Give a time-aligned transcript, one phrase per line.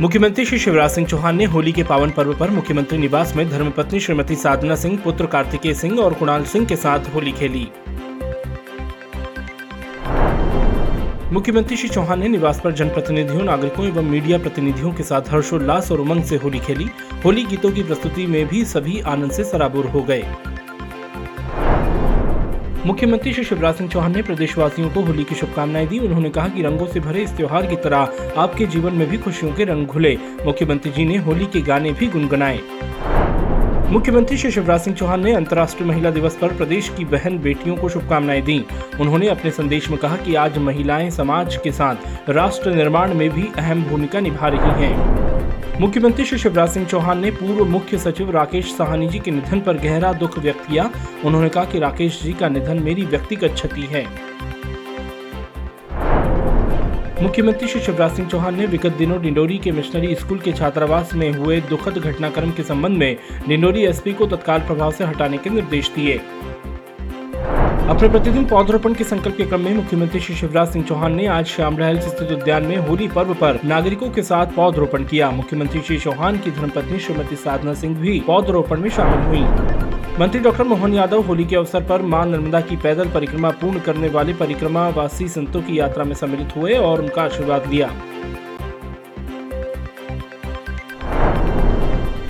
[0.00, 4.00] मुख्यमंत्री श्री शिवराज सिंह चौहान ने होली के पावन पर्व पर मुख्यमंत्री निवास में धर्मपत्नी
[4.00, 7.68] श्रीमती साधना सिंह, पुत्र कार्तिकेय सिंह और कुणाल सिंह के साथ होली खेली।
[11.32, 16.00] मुख्यमंत्री श्री चौहान ने निवास पर जनप्रतिनिधियों, नागरिकों एवं मीडिया प्रतिनिधियों के साथ हर्षोल्लास और
[16.00, 16.88] उमंग से होली खेली।
[17.24, 20.24] होली गीतों की प्रस्तुति में भी सभी आनंद से सराबोर हो गए।
[22.86, 26.62] मुख्यमंत्री श्री शिवराज सिंह चौहान ने प्रदेशवासियों को होली की शुभकामनाएँ दी। उन्होंने कहा कि
[26.62, 30.16] रंगों से भरे इस त्योहार की तरह आपके जीवन में भी खुशियों के रंग घुले।
[30.44, 32.60] मुख्यमंत्री जी ने होली के गाने भी गुनगुनाए।
[33.92, 37.88] मुख्यमंत्री श्री शिवराज सिंह चौहान ने अंतर्राष्ट्रीय महिला दिवस पर प्रदेश की बहन बेटियों को
[37.88, 38.64] शुभकामनाएँ दी।
[39.00, 43.48] उन्होंने अपने संदेश में कहा कि आज महिलाएँ समाज के साथ राष्ट्र निर्माण में भी
[43.56, 45.25] अहम भूमिका निभा रही हैं।
[45.80, 49.76] मुख्यमंत्री श्री शिवराज सिंह चौहान ने पूर्व मुख्य सचिव राकेश सहानी जी के निधन पर
[49.78, 50.88] गहरा दुख व्यक्त किया।
[51.24, 54.04] उन्होंने कहा कि राकेश जी का निधन मेरी व्यक्तिगत क्षति है।
[57.22, 61.30] मुख्यमंत्री श्री शिवराज सिंह चौहान ने विगत दिनों डिंडोरी के मिशनरी स्कूल के छात्रावास में
[61.32, 63.16] हुए दुखद घटनाक्रम के संबंध में
[63.48, 66.20] डिंडोरी एसपी को तत्काल प्रभाव से हटाने के निर्देश दिए।
[67.86, 71.44] अपने प्रतिदिन पौधरोपण के संकल्प के क्रम में मुख्यमंत्री श्री शिवराज सिंह चौहान ने आज
[71.46, 76.38] श्यामला स्थित उद्यान में होली पर्व पर नागरिकों के साथ पौधरोपण किया। मुख्यमंत्री श्री चौहान
[76.38, 81.44] की धर्मपत्नी श्रीमती साधना सिंह भी पौधरोपण में शामिल हुई। मंत्री डॉक्टर मोहन यादव होली
[81.44, 85.78] के अवसर पर माँ नर्मदा की पैदल परिक्रमा पूर्ण करने वाले परिक्रमा वासी संतों की
[85.78, 87.90] यात्रा में सम्मिलित हुए और उनका आशीर्वाद लिया।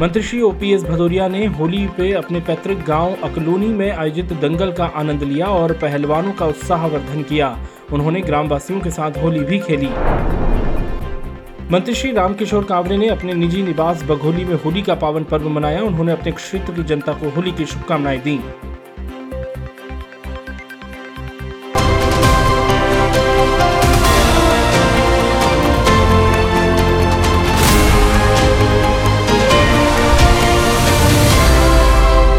[0.00, 4.32] मंत्री Shri O P S Bhadauria ने होली पे अपने पैतृक गाँव अकलोनी में आयोजित
[4.32, 7.48] दंगल का आनंद लिया और पहलवानों का उत्साहवर्धन किया।
[7.92, 9.88] उन्होंने ग्रामवासियों के साथ होली भी खेली।
[11.72, 15.82] मंत्री श्री रामकिशोर कावरे ने अपने निजी निवास बघोली में होली का पावन पर्व मनाया।
[15.82, 18.40] उन्होंने अपने क्षेत्र की जनता को होली की शुभकामनाएँ दी।